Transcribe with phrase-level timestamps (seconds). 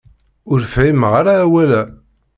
[0.51, 1.81] Ur fhimeɣ ara awal-a.